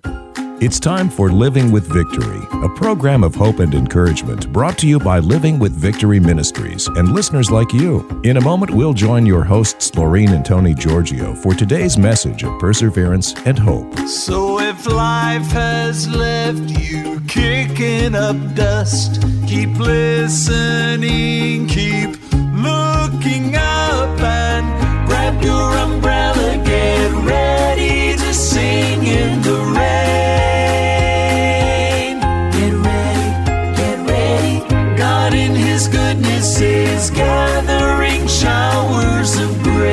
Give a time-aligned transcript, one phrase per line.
[0.59, 4.97] It's time for Living with Victory, a program of hope and encouragement brought to you
[4.97, 8.03] by Living with Victory Ministries and listeners like you.
[8.23, 12.59] In a moment, we'll join your hosts, Laureen and Tony Giorgio, for today's message of
[12.59, 13.95] perseverance and hope.
[14.07, 22.19] So if life has left you kicking up dust, keep listening, keep
[22.55, 30.26] looking up, and grab your umbrella, get ready to sing in the rain.
[36.37, 39.87] His goodness is gathering showers of grace.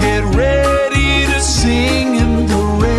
[0.00, 2.98] Get ready to sing in the rain.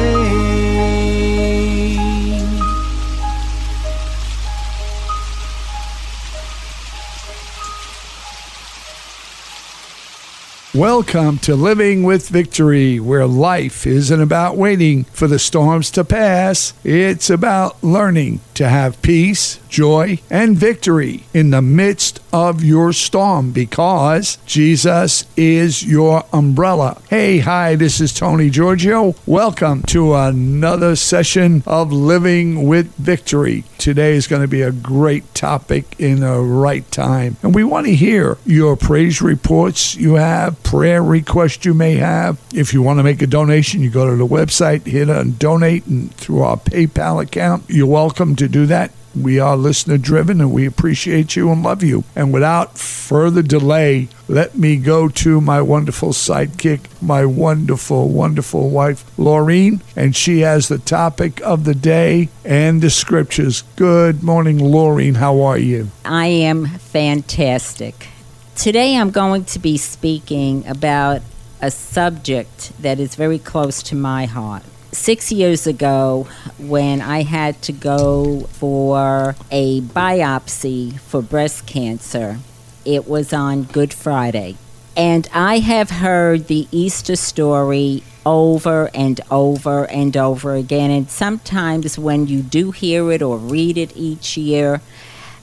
[10.96, 16.72] Welcome to Living with Victory, where life isn't about waiting for the storms to pass.
[16.86, 23.52] It's about learning to have peace, joy, and victory in the midst of your storm
[23.52, 27.02] because Jesus is your umbrella.
[27.10, 29.16] Hey, hi, this is Tony Giorgio.
[29.26, 33.66] Welcome to another session of Living with Victory.
[33.78, 37.36] Today is going to be a great topic in the right time.
[37.44, 42.40] And we want to hear your praise reports you have, prayer requests you may have.
[42.54, 45.88] If you want to make a donation, you go to the website, hit on donate,
[45.88, 48.92] and through our PayPal account, you're welcome to do that.
[49.16, 52.04] We are listener driven and we appreciate you and love you.
[52.16, 59.04] And without further delay, let me go to my wonderful sidekick, my wonderful, wonderful wife,
[59.18, 59.82] Laureen.
[59.96, 63.64] And she has the topic of the day and the scriptures.
[63.76, 65.16] Good morning, Laureen.
[65.16, 65.90] How are you?
[66.04, 68.10] I am fantastic.
[68.56, 71.22] Today I'm going to be speaking about
[71.62, 74.64] a subject that is very close to my heart.
[74.94, 76.28] Six years ago,
[76.58, 82.40] when I had to go for a biopsy for breast cancer,
[82.86, 84.56] it was on Good Friday.
[84.96, 90.92] And I have heard the Easter story over and over and over again.
[90.92, 94.82] And sometimes when you do hear it or read it each year,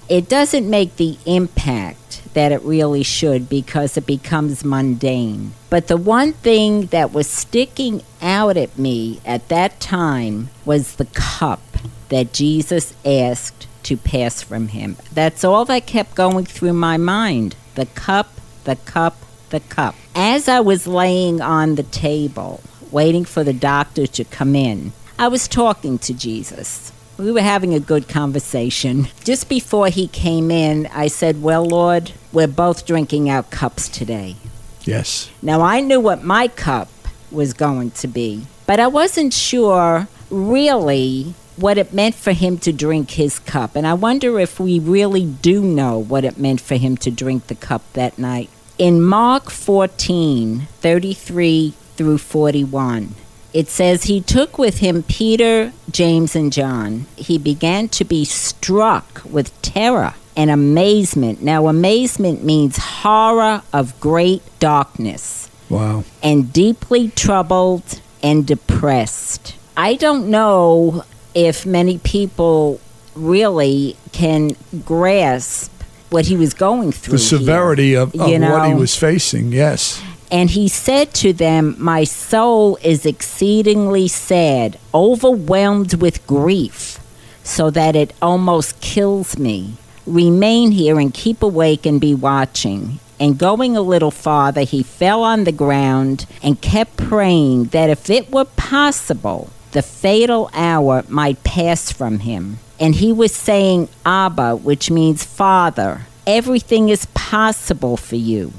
[0.08, 5.52] it doesn't make the impact that it really should because it becomes mundane.
[5.70, 11.06] But the one thing that was sticking out at me at that time was the
[11.06, 11.62] cup
[12.08, 14.96] that Jesus asked to pass from him.
[15.12, 17.56] That's all that kept going through my mind.
[17.74, 18.32] The cup,
[18.64, 19.16] the cup,
[19.50, 19.94] the cup.
[20.14, 25.28] As I was laying on the table, waiting for the doctor to come in, I
[25.28, 26.91] was talking to Jesus.
[27.18, 29.08] We were having a good conversation.
[29.24, 34.36] Just before he came in, I said, Well, Lord, we're both drinking our cups today.
[34.84, 35.30] Yes.
[35.42, 36.88] Now, I knew what my cup
[37.30, 42.72] was going to be, but I wasn't sure really what it meant for him to
[42.72, 43.76] drink his cup.
[43.76, 47.46] And I wonder if we really do know what it meant for him to drink
[47.46, 48.48] the cup that night.
[48.78, 53.14] In Mark 14 33 through 41,
[53.52, 57.06] it says, He took with him Peter, James, and John.
[57.16, 61.42] He began to be struck with terror and amazement.
[61.42, 66.04] Now, amazement means horror of great darkness Wow.
[66.22, 69.54] and deeply troubled and depressed.
[69.76, 72.80] I don't know if many people
[73.14, 74.50] really can
[74.84, 75.70] grasp
[76.10, 77.12] what he was going through.
[77.12, 79.52] The severity here, of, of you what he was facing.
[79.52, 80.02] Yes.
[80.32, 86.98] And he said to them, My soul is exceedingly sad, overwhelmed with grief,
[87.44, 89.74] so that it almost kills me.
[90.06, 92.98] Remain here and keep awake and be watching.
[93.20, 98.10] and going a little farther, he fell on the ground and kept praying that if
[98.10, 102.58] it were possible, the fatal hour might pass from him.
[102.80, 108.52] And he was saying, Abba, which means Father, everything is possible for you.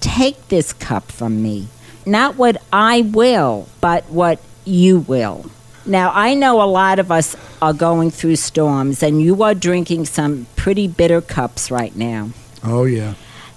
[0.00, 1.68] Take this cup from me.
[2.06, 5.50] Not what I will, but what you will.
[5.84, 10.04] Now, I know a lot of us are going through storms, and you are drinking
[10.06, 12.30] some pretty bitter cups right now.
[12.62, 13.14] Oh, yeah.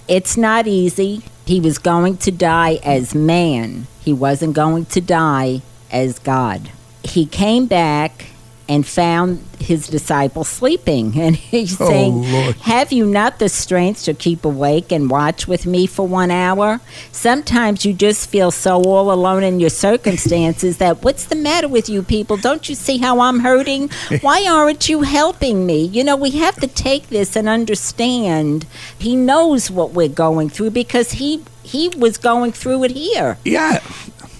[0.08, 1.24] It's not easy.
[1.46, 5.62] He was going to die as man, he wasn't going to die
[5.92, 6.72] as God.
[7.04, 8.28] He came back
[8.72, 11.06] and found his disciples sleeping.
[11.26, 12.56] And he's Oh, saying, Lord.
[12.74, 16.80] Have you not the strength to keep awake and watch with me for one hour?
[17.12, 21.88] Sometimes you just feel so all alone in your circumstances that what's the matter with
[21.90, 22.38] you people?
[22.38, 23.90] Don't you see how I'm hurting?
[24.22, 25.80] Why aren't you helping me?
[25.86, 28.66] You know, we have to take this and understand
[28.98, 33.80] he knows what we're going through because he he was going through it here Yeah.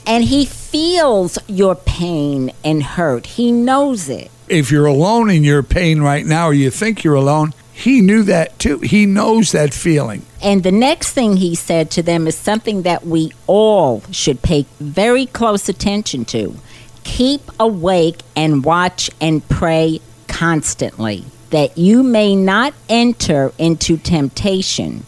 [0.06, 3.26] And he feels your pain and hurt.
[3.26, 4.32] He knows it.
[4.48, 8.24] If you're alone in your pain right now, or you think you're alone, he knew
[8.24, 8.80] that too.
[8.80, 10.24] He knows that feeling.
[10.42, 14.66] And the next thing he said to them is something that we all should pay
[14.80, 16.56] very close attention to.
[17.04, 25.06] Keep awake and watch and pray constantly, that you may not enter into temptation.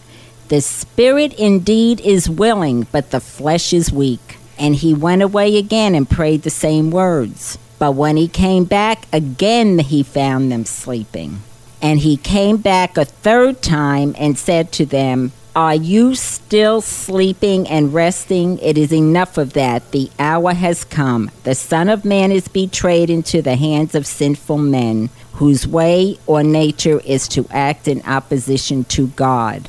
[0.48, 4.38] The spirit indeed is willing, but the flesh is weak.
[4.58, 7.58] And he went away again and prayed the same words.
[7.78, 11.42] But when he came back, again he found them sleeping.
[11.82, 17.68] And he came back a third time and said to them, Are you still sleeping
[17.68, 18.58] and resting?
[18.60, 19.90] It is enough of that.
[19.90, 21.30] The hour has come.
[21.42, 26.42] The Son of Man is betrayed into the hands of sinful men, whose way or
[26.42, 29.68] nature is to act in opposition to God.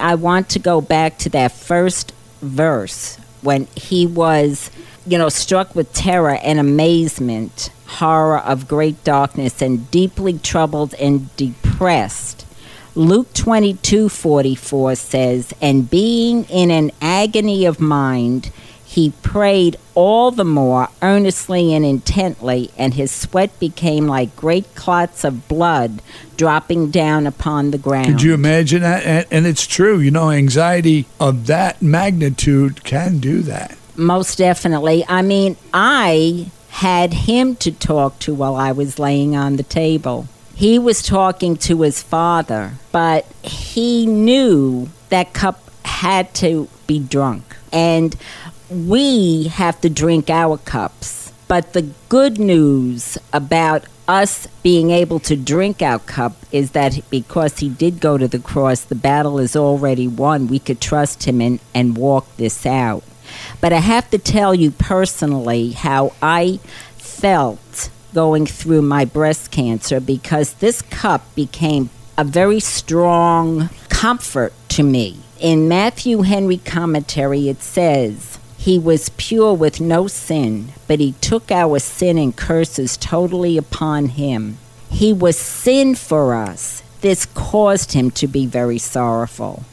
[0.00, 4.70] I want to go back to that first verse when he was,
[5.06, 11.34] you know, struck with terror and amazement, horror of great darkness, and deeply troubled and
[11.36, 12.46] depressed.
[12.94, 18.50] Luke 22 44 says, And being in an agony of mind,
[18.92, 25.24] he prayed all the more earnestly and intently, and his sweat became like great clots
[25.24, 26.02] of blood
[26.36, 28.08] dropping down upon the ground.
[28.08, 29.02] Could you imagine that?
[29.04, 29.98] And, and it's true.
[29.98, 33.78] You know, anxiety of that magnitude can do that.
[33.96, 35.06] Most definitely.
[35.08, 40.28] I mean, I had him to talk to while I was laying on the table.
[40.54, 47.56] He was talking to his father, but he knew that cup had to be drunk.
[47.72, 48.14] And
[48.72, 51.32] we have to drink our cups.
[51.48, 57.58] But the good news about us being able to drink our cup is that because
[57.58, 60.48] he did go to the cross, the battle is already won.
[60.48, 63.04] We could trust him and, and walk this out.
[63.60, 66.58] But I have to tell you personally how I
[66.96, 74.82] felt going through my breast cancer because this cup became a very strong comfort to
[74.82, 75.18] me.
[75.40, 78.31] In Matthew Henry commentary, it says,
[78.62, 84.10] He was pure with no sin, but he took our sin and curses totally upon
[84.10, 84.58] him.
[84.88, 86.80] He was sin for us.
[87.00, 89.64] This caused him to be very sorrowful.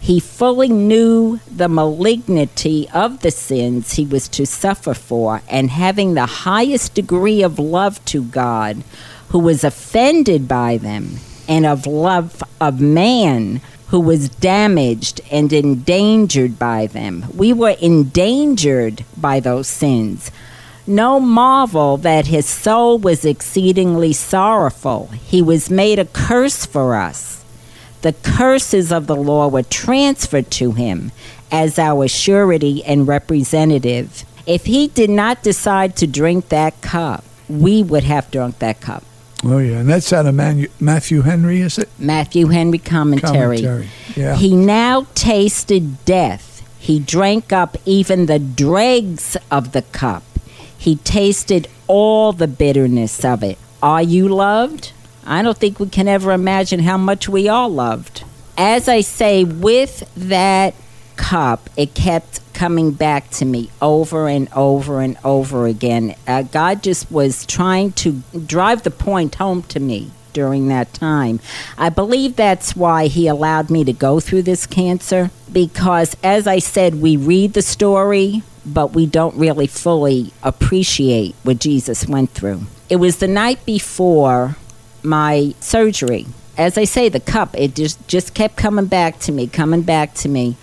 [0.00, 6.14] He fully knew the malignity of the sins he was to suffer for, and having
[6.14, 8.84] the highest degree of love to God,
[9.30, 11.16] who was offended by them,
[11.48, 17.26] and of love of man, who was damaged and endangered by them.
[17.34, 20.30] We were endangered by those sins.
[20.86, 25.06] No marvel that his soul was exceedingly sorrowful.
[25.06, 27.44] He was made a curse for us.
[28.02, 31.10] The curses of the law were transferred to him
[31.50, 34.24] as our surety and representative.
[34.46, 39.02] If he did not decide to drink that cup, we would have drunk that cup.
[39.48, 39.78] Oh, yeah.
[39.78, 41.88] And that's out of Manu- Matthew Henry, is it?
[41.98, 43.56] Matthew Henry commentary.
[43.62, 43.88] Commentary.
[44.14, 44.36] Yeah.
[44.36, 46.62] He now tasted death.
[46.78, 50.22] He drank up even the dregs of the cup.
[50.76, 53.58] He tasted all the bitterness of it.
[53.82, 54.92] Are you loved?
[55.24, 58.22] I don't think we can ever imagine how much we are loved.
[58.56, 60.74] As I say, with that
[61.16, 66.14] cup, it kept coming back to me over and over and over again.
[66.26, 71.40] Uh, God just was trying to drive the point home to me during that time.
[71.78, 76.58] I believe that's why He allowed me to go through this cancer because, as I
[76.58, 82.62] said, we read the story, but we don't really fully appreciate what Jesus went through.
[82.90, 84.56] It was the night before
[85.02, 86.26] my surgery.
[86.58, 90.14] as I say, the cup, it just, just kept coming back to me, coming back
[90.14, 90.56] to me.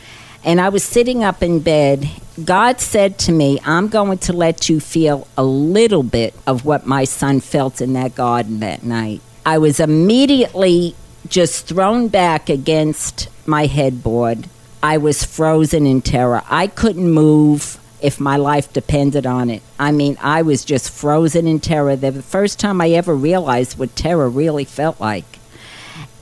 [0.45, 2.09] And I was sitting up in bed.
[2.43, 6.85] God said to me, I'm going to let you feel a little bit of what
[6.85, 9.21] my son felt in that garden that night.
[9.45, 10.95] I was immediately
[11.27, 14.47] just thrown back against my headboard.
[14.81, 16.41] I was frozen in terror.
[16.49, 19.61] I couldn't move if my life depended on it.
[19.79, 21.95] I mean, I was just frozen in terror.
[21.95, 25.39] The first time I ever realized what terror really felt like.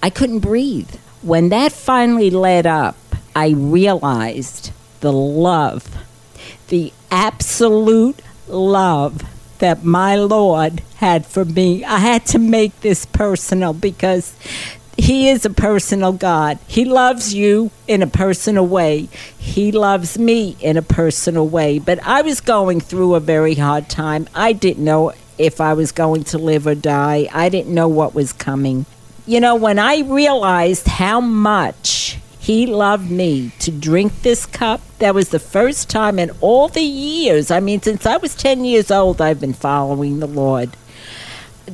[0.04, 0.94] I couldn't breathe.
[1.24, 2.96] When that finally let up,
[3.36, 4.72] I realized
[5.02, 5.98] the love,
[6.68, 9.24] the absolute love
[9.60, 11.84] that my Lord had for me.
[11.84, 14.34] I had to make this personal because
[14.98, 16.60] he is a personal God.
[16.68, 19.10] He loves you in a personal way.
[19.38, 21.80] He loves me in a personal way.
[21.80, 24.28] But I was going through a very hard time.
[24.36, 27.28] I didn't know if I was going to live or die.
[27.32, 28.86] I didn't know what was coming.
[29.26, 35.16] You know, when I realized how much he loved me to drink this cup, that
[35.16, 37.52] was the first time in all the years.
[37.52, 40.76] I mean, since I was 10 years old, I've been following the Lord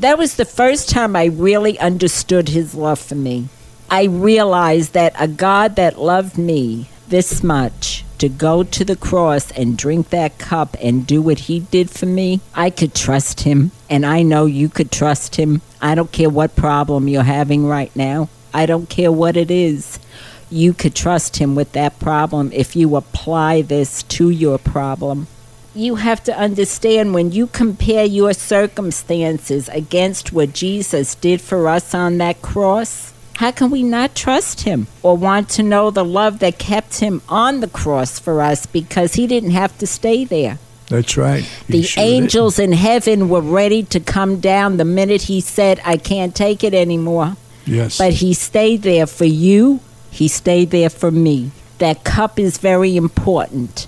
[0.01, 3.49] that was the first time I really understood his love for me.
[3.89, 9.51] I realized that a God that loved me this much to go to the cross
[9.51, 13.71] and drink that cup and do what he did for me, I could trust him.
[13.89, 15.61] And I know you could trust him.
[15.81, 19.99] I don't care what problem you're having right now, I don't care what it is.
[20.49, 25.27] You could trust him with that problem if you apply this to your problem
[25.77, 31.93] you have to understand when you compare your circumstances against what Jesus did for us
[31.93, 36.39] on that cross, how can we not trust him or want to know the love
[36.39, 40.57] that kept him on the cross for us because he didn't have to stay there?
[40.87, 41.43] That's right.
[41.43, 42.73] He the sure angels didn't.
[42.73, 46.73] in heaven were ready to come down the minute he said, I can't take it
[46.73, 47.35] anymore.
[47.65, 47.99] Yes.
[47.99, 51.51] But he stayed there for you, he stayed there for me.
[51.77, 53.87] That cup is very important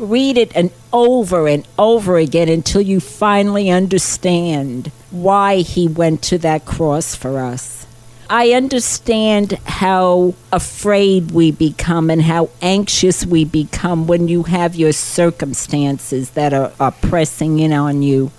[0.00, 6.38] read it and over and over again until you finally understand why he went to
[6.38, 7.86] that cross for us.
[8.28, 14.92] I understand how afraid we become and how anxious we become when you have your
[14.92, 18.30] circumstances that are, are pressing in on you.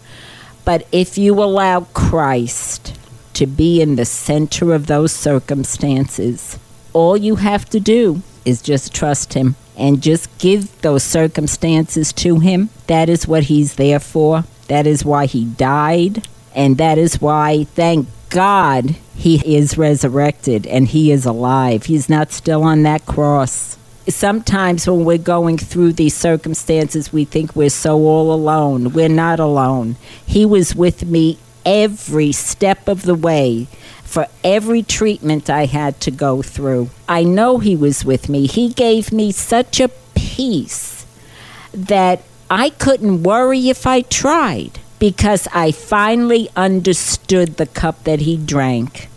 [0.63, 2.97] But if you allow Christ
[3.33, 6.57] to be in the center of those circumstances,
[6.93, 12.39] all you have to do is just trust Him and just give those circumstances to
[12.39, 12.69] Him.
[12.87, 14.43] That is what He's there for.
[14.67, 16.27] That is why He died.
[16.53, 21.85] And that is why, thank God, He is resurrected and He is alive.
[21.85, 23.77] He's not still on that cross.
[24.07, 28.93] Sometimes when we're going through these circumstances, we think we're so all alone.
[28.93, 29.95] We're not alone.
[30.25, 33.67] He was with me every step of the way
[34.11, 36.89] for every treatment I had to go through.
[37.07, 38.45] I know He was with me.
[38.45, 41.05] He gave me such a peace
[41.73, 48.35] that I couldn't worry if I tried because I finally understood the cup that He
[48.35, 49.07] drank.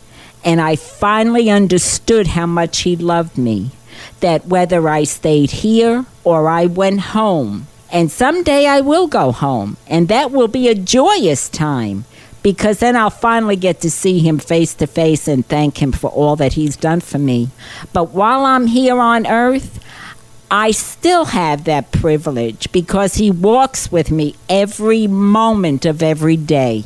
[0.45, 3.73] And I finally understood how much He loved me.
[4.21, 9.77] That whether I stayed here or I went home, and someday I will go home,
[9.89, 12.05] and that will be a joyous time
[12.45, 16.11] because then I'll finally get to see him face to face and thank him for
[16.11, 17.49] all that he's done for me.
[17.95, 19.81] But while I'm here on earth,
[20.51, 26.85] I still have that privilege because he walks with me every moment of every day.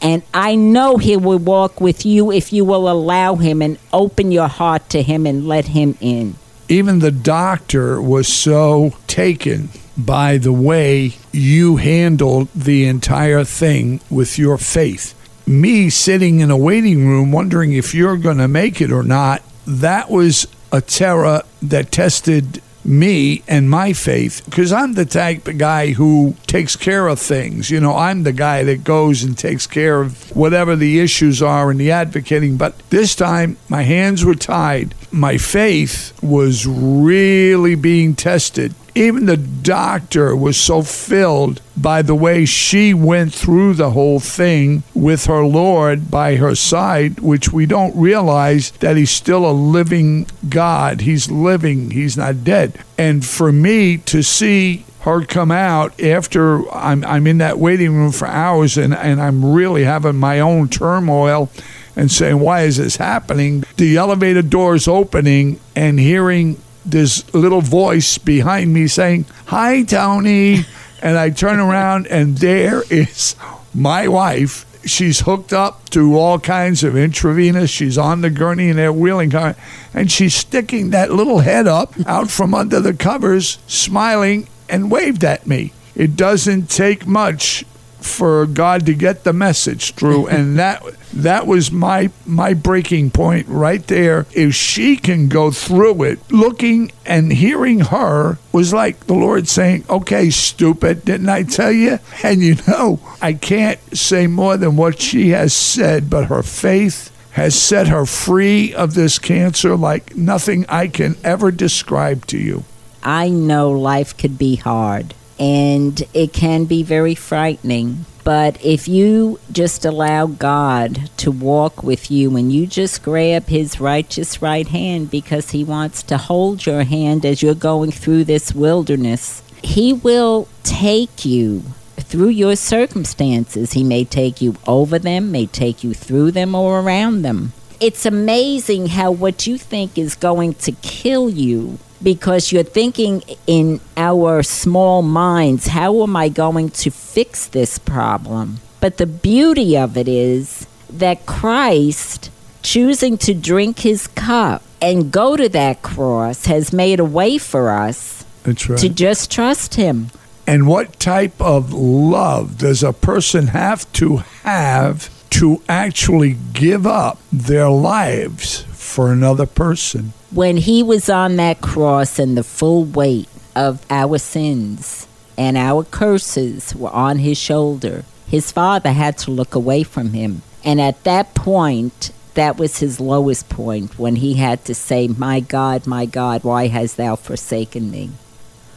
[0.00, 4.32] And I know he will walk with you if you will allow him and open
[4.32, 6.36] your heart to him and let him in.
[6.70, 14.38] Even the doctor was so taken by the way you handled the entire thing with
[14.38, 15.14] your faith.
[15.46, 19.42] Me sitting in a waiting room wondering if you're going to make it or not,
[19.66, 25.58] that was a terror that tested me and my faith because I'm the type of
[25.58, 27.70] guy who takes care of things.
[27.70, 31.70] You know, I'm the guy that goes and takes care of whatever the issues are
[31.70, 32.56] and the advocating.
[32.56, 34.94] But this time, my hands were tied.
[35.10, 38.74] My faith was really being tested.
[38.94, 44.84] Even the doctor was so filled by the way she went through the whole thing
[44.94, 50.26] with her Lord by her side, which we don't realize that he's still a living
[50.48, 51.00] God.
[51.00, 52.78] He's living, he's not dead.
[52.96, 58.12] And for me to see her come out after I'm, I'm in that waiting room
[58.12, 61.50] for hours and, and I'm really having my own turmoil
[61.96, 63.64] and saying, Why is this happening?
[63.76, 70.64] The elevator doors opening and hearing this little voice behind me saying, Hi, Tony.
[71.02, 73.36] and I turn around, and there is
[73.74, 77.70] my wife she's hooked up to all kinds of intravenous.
[77.70, 79.56] She's on the gurney and they're wheeling her,
[79.92, 85.24] and she's sticking that little head up out from under the covers, smiling and waved
[85.24, 85.72] at me.
[85.94, 87.64] It doesn't take much
[88.00, 90.82] for God to get the message through, and that
[91.14, 94.26] that was my my breaking point right there.
[94.32, 99.84] If she can go through it, looking and hearing her was like the Lord saying,
[99.88, 105.00] "Okay, stupid, didn't I tell you?" And you know, I can't say more than what
[105.00, 110.64] she has said, but her faith has set her free of this cancer like nothing
[110.68, 112.64] I can ever describe to you.
[113.02, 118.06] I know life could be hard and it can be very frightening.
[118.24, 123.78] But if you just allow God to walk with you and you just grab his
[123.78, 128.54] righteous right hand because he wants to hold your hand as you're going through this
[128.54, 131.64] wilderness, he will take you
[131.96, 133.72] through your circumstances.
[133.72, 137.52] He may take you over them, may take you through them or around them.
[137.84, 143.78] It's amazing how what you think is going to kill you because you're thinking in
[143.94, 148.60] our small minds, how am I going to fix this problem?
[148.80, 152.30] But the beauty of it is that Christ,
[152.62, 157.68] choosing to drink his cup and go to that cross, has made a way for
[157.68, 158.78] us right.
[158.78, 160.10] to just trust him.
[160.46, 167.18] And what type of love does a person have to have to actually give up
[167.32, 170.12] their lives for another person?
[170.30, 175.84] When he was on that cross and the full weight of our sins and our
[175.84, 180.42] curses were on his shoulder, his father had to look away from him.
[180.64, 185.40] And at that point, that was his lowest point when he had to say, My
[185.40, 188.10] God, my God, why hast thou forsaken me?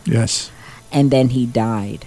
[0.06, 0.52] Yes.
[0.92, 2.06] and then he died.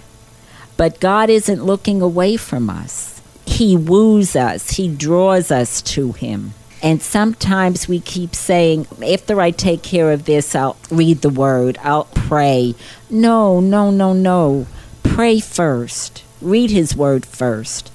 [0.75, 3.10] But God isn't looking away from us.
[3.51, 6.53] He woos us, He draws us to Him.
[6.83, 11.77] And sometimes we keep saying, after I take care of this, I'll read the word,
[11.83, 12.73] I'll pray.
[13.09, 14.65] No, no, no, no.
[15.03, 16.23] Pray first.
[16.41, 17.91] Read His word first.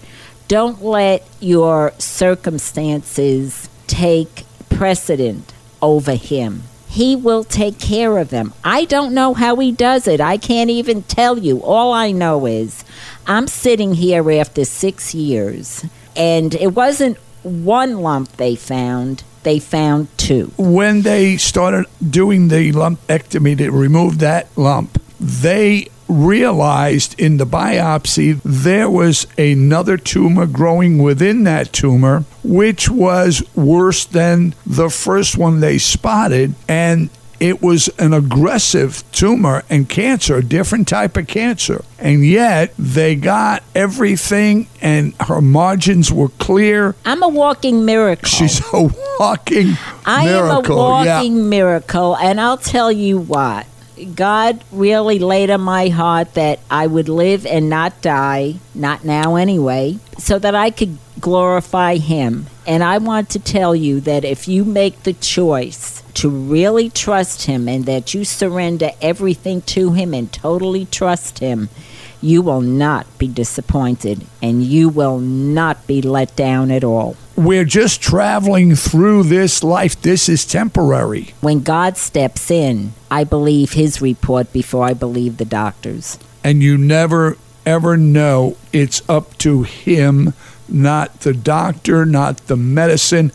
[0.46, 6.62] Don't let your circumstances take precedent over Him.
[6.96, 8.54] He will take care of them.
[8.64, 10.18] I don't know how he does it.
[10.18, 11.62] I can't even tell you.
[11.62, 12.86] All I know is
[13.26, 15.84] I'm sitting here after six years,
[16.16, 20.52] and it wasn't one lump they found, they found two.
[20.56, 28.40] When they started doing the lumpectomy to remove that lump, they realized in the biopsy
[28.44, 35.60] there was another tumor growing within that tumor, which was worse than the first one
[35.60, 36.54] they spotted.
[36.68, 41.84] And it was an aggressive tumor and cancer, a different type of cancer.
[41.98, 46.94] And yet they got everything and her margins were clear.
[47.04, 48.28] I'm a walking miracle.
[48.28, 50.56] She's a walking I miracle.
[50.56, 51.16] am a yeah.
[51.16, 53.66] walking miracle, and I'll tell you what.
[54.14, 59.36] God really laid on my heart that I would live and not die, not now
[59.36, 62.46] anyway, so that I could glorify Him.
[62.66, 67.46] And I want to tell you that if you make the choice to really trust
[67.46, 71.68] Him and that you surrender everything to Him and totally trust Him,
[72.20, 77.16] you will not be disappointed and you will not be let down at all.
[77.36, 80.00] We're just traveling through this life.
[80.00, 81.34] This is temporary.
[81.42, 86.18] When God steps in, I believe His report before I believe the doctor's.
[86.42, 90.32] And you never, ever know it's up to Him,
[90.68, 93.32] not the doctor, not the medicine.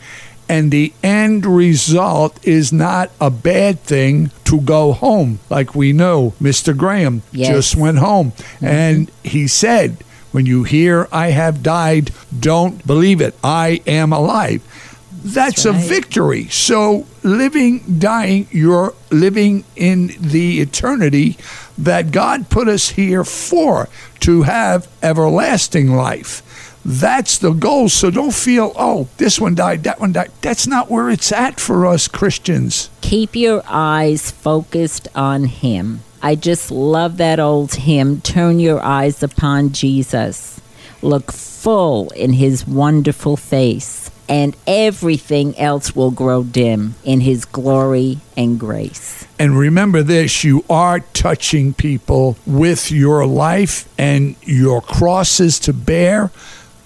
[0.50, 5.40] And the end result is not a bad thing to go home.
[5.50, 6.76] Like we know, Mr.
[6.76, 7.50] Graham Yes.
[7.50, 8.32] just went home.
[8.32, 8.66] Mm-hmm.
[8.66, 9.98] And he said,
[10.32, 13.36] When you hear I have died, don't believe it.
[13.44, 14.62] I am alive.
[15.24, 15.88] That's, a right.
[15.88, 16.48] victory.
[16.48, 21.38] So, living, dying, you're living in the eternity
[21.78, 23.88] that God put us here for
[24.22, 26.42] to have everlasting life.
[26.84, 27.90] That's the goal.
[27.90, 30.32] So don't feel, oh, this one died, that one died.
[30.42, 32.90] That's not where it's at for us Christians.
[33.02, 36.02] Keep your eyes focused on Him.
[36.24, 40.62] I just love that old hymn, Turn Your Eyes Upon Jesus.
[41.02, 48.20] Look full in His wonderful face, and everything else will grow dim in His glory
[48.38, 49.26] and grace.
[49.40, 56.30] And remember this you are touching people with your life and your crosses to bear.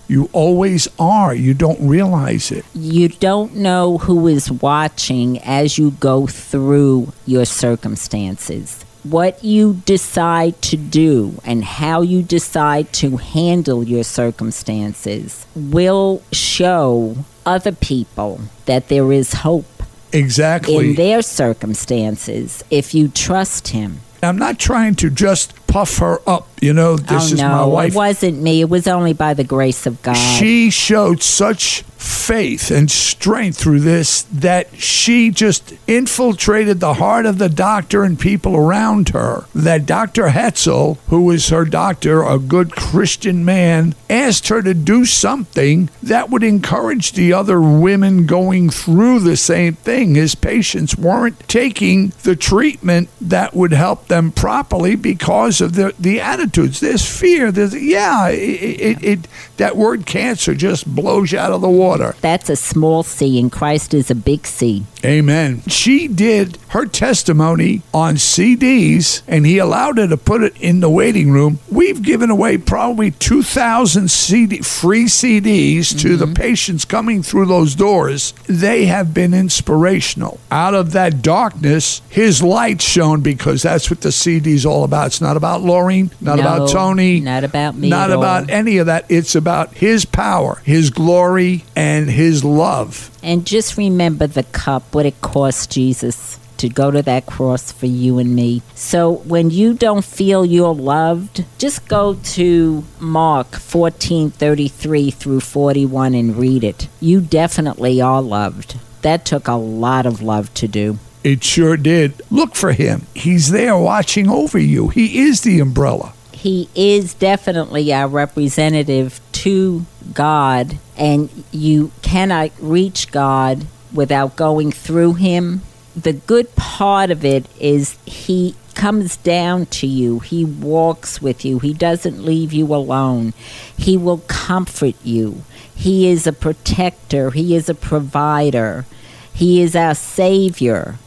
[0.08, 1.36] You always are.
[1.36, 2.64] You don't realize it.
[2.74, 8.86] You don't know who is watching as you go through your circumstances.
[9.10, 17.16] What you decide to do and how you decide to handle your circumstances will show
[17.46, 19.66] other people that there is hope
[20.12, 20.90] Exactly.
[20.92, 24.00] in their circumstances if you trust him.
[24.24, 26.48] I'm not trying to just puff her up.
[26.62, 27.92] You know, this oh is no, my wife.
[27.92, 28.62] it wasn't me.
[28.62, 30.14] It was only by the grace of God.
[30.16, 37.40] She showed such faith and strength through this that she just infiltrated the heart of
[37.40, 39.46] the doctor and people around her.
[39.54, 40.28] That Dr.
[40.28, 46.30] Hetzel, who was her doctor, a good Christian man, asked her to do something that
[46.30, 50.16] would encourage the other women going through the same thing.
[50.16, 56.22] His patients weren't taking the treatment that would help them properly because of the, the
[56.22, 56.80] attitudes.
[56.80, 57.52] There's fear.
[57.52, 62.16] There's, yeah, it, it, it, that word cancer just blows you out of the water.
[62.22, 64.86] That's a small C, and Christ is a big C.
[65.06, 65.62] Amen.
[65.68, 70.90] She did her testimony on CDs and he allowed her to put it in the
[70.90, 71.60] waiting room.
[71.70, 76.34] We've given away probably 2,000 CD, free CDs to the mm-hmm.
[76.34, 78.34] patients coming through those doors.
[78.48, 80.40] They have been inspirational.
[80.50, 85.08] Out of that darkness, his light shone because that's what the CD's all about.
[85.08, 88.24] It's not about Laureen, not No, about Tony, not about me not at all.
[88.24, 89.06] about any of that.
[89.10, 93.12] It's about his power, his glory, and his love.
[93.24, 97.86] And just remember the cup, what it cost Jesus to go to that cross for
[97.86, 98.62] you and me.
[98.76, 106.36] So when you don't feel you're loved, just go to Mark 14:33 through 41 and
[106.38, 106.88] read it.
[107.02, 108.76] You definitely are loved.
[109.02, 110.98] That took a lot of love to do.
[111.26, 112.22] It sure did.
[112.30, 113.08] Look for him.
[113.16, 114.90] He's there watching over you.
[114.90, 116.14] He is the umbrella.
[116.32, 125.16] He is definitely our representative to God, and you cannot reach God without going through
[125.16, 125.64] Him.
[125.96, 131.58] The good part of it is He comes down to you, He walks with you,
[131.58, 133.34] He doesn't leave you alone.
[133.76, 135.42] He will comfort you.
[135.74, 138.86] He is a protector, He is a provider,
[139.34, 141.00] He is our Savior.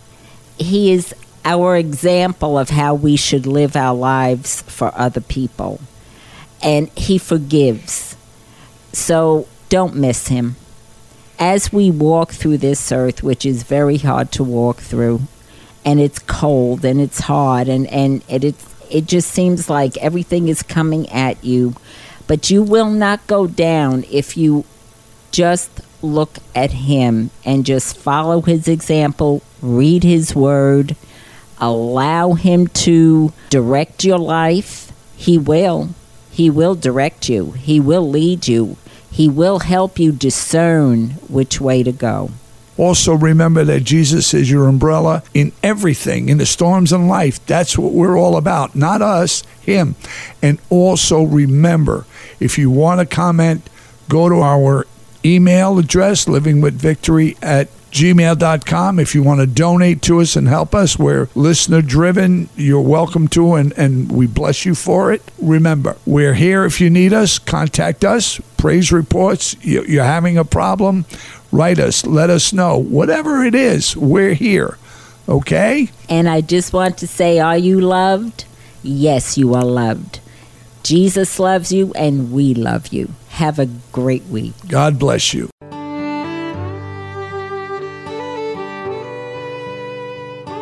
[0.58, 5.80] He is our example of how we should live our lives for other people.
[6.62, 8.16] And He forgives.
[8.92, 10.56] So don't miss Him.
[11.38, 15.22] As we walk through this earth, which is very hard to walk through,
[15.84, 18.54] and it's cold and it's hard, and, and it, it,
[18.90, 21.74] it just seems like everything is coming at you,
[22.26, 24.64] but you will not go down if you
[25.30, 25.70] just
[26.02, 30.96] look at him and just follow his example, read his word,
[31.58, 34.92] allow him to direct your life.
[35.16, 35.90] He will.
[36.30, 37.52] He will direct you.
[37.52, 38.76] He will lead you.
[39.10, 42.30] He will help you discern which way to go.
[42.76, 47.44] Also, remember that Jesus is your umbrella in everything, in the storms in life.
[47.44, 49.96] That's what we're all about, not us, Him.
[50.40, 52.06] And also, remember
[52.38, 53.68] if you want to comment,
[54.08, 54.86] go to our
[55.28, 58.98] email address, livingwithvictory at gmail.com.
[58.98, 62.48] If you want to donate to us and help us, we're listener driven.
[62.56, 65.22] You're welcome to, and, and we bless you for it.
[65.40, 67.38] Remember, we're here if you need us.
[67.38, 68.40] Contact us.
[68.56, 69.56] Praise reports.
[69.62, 71.04] You- You're having a problem.
[71.52, 72.04] Write us.
[72.04, 72.76] Let us know.
[72.76, 74.76] Whatever it is, we're here.
[75.28, 75.90] Okay?
[76.08, 78.44] And I just want to say, are you loved?
[78.82, 80.20] Yes, you are loved.
[80.82, 83.12] Jesus loves you, and we love you.
[83.38, 84.52] Have a great week.
[84.66, 85.48] God bless you.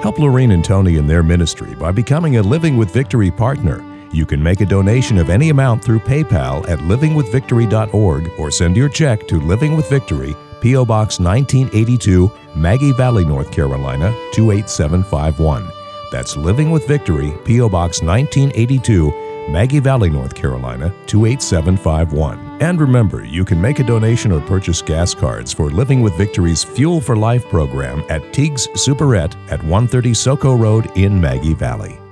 [0.03, 3.83] Help Lorraine and Tony in their ministry by becoming a Living with Victory partner.
[4.13, 8.91] You can make a donation of any amount through PayPal at livingwithvictory.org or send your
[8.91, 10.85] check to Living with Victory, P.O.
[10.85, 15.67] Box 1982, Maggie Valley, North Carolina 28751.
[16.13, 17.71] That's Living with Victory, P.O.
[17.71, 22.59] Box 1982, Maggie Valley, North Carolina 28751.
[22.61, 26.65] And remember, you can make a donation or purchase gas cards for Living with Victory's
[26.65, 32.06] Fuel for Life program at Teague's Superette at 130 Soco Road in Maggie Valley.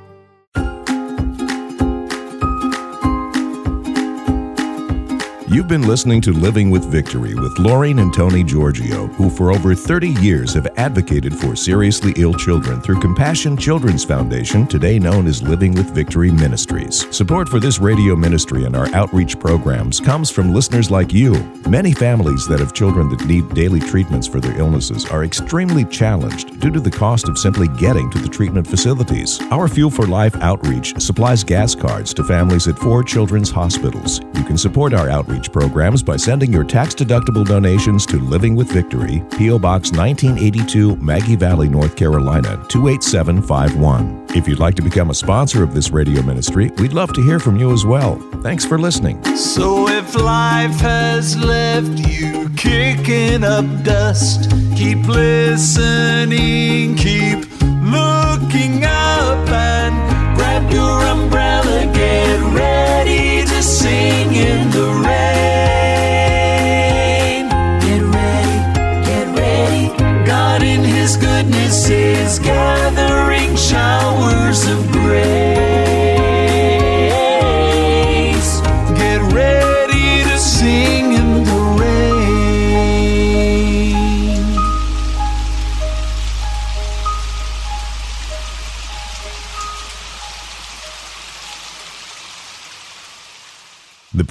[5.55, 9.73] You've been listening to Living with Victory with Laureen and Tony Giorgio, who for over
[9.73, 15.45] 30 years have advocated for seriously ill children through Compassion Children's Foundation, today known as
[15.45, 17.07] Living with Victory Ministries.
[17.17, 21.35] Support for this radio ministry and our outreach programs comes from listeners like you.
[21.69, 26.59] Many families that have children that need daily treatments for their illnesses are extremely challenged
[26.59, 29.41] due to the cost of simply getting to the treatment facilities.
[29.53, 34.21] Our Fuel for Life outreach supplies gas cards to families at four children's hospitals.
[34.35, 38.55] You can support our outreach Outreach programs by sending your tax deductible donations to Living
[38.55, 39.59] with Victory, P.O.
[39.59, 44.27] Box 1982, Maggie Valley, North Carolina 28751.
[44.31, 47.39] If you'd like to become a sponsor of this radio ministry, we'd love to hear
[47.39, 48.17] from you as well.
[48.43, 49.23] Thanks for listening.
[49.37, 57.51] So if life has left you kicking up dust, keep listening, keep
[57.83, 63.34] looking up and grab your umbrella, get ready
[63.65, 65.54] to sing in the rain.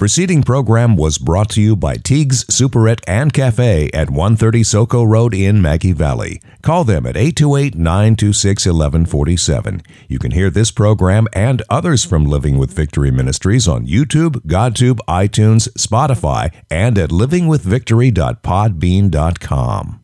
[0.04, 5.32] Preceding program was brought to you by Teague's Superette and Cafe at 130 Soco Road
[5.32, 6.42] in Maggie Valley.
[6.60, 9.80] Call them at 828-926-1147.
[10.06, 14.98] You can hear this program and others from Living with Victory Ministries on YouTube, GodTube,
[15.08, 20.00] iTunes, Spotify, and at livingwithvictory.podbean.com.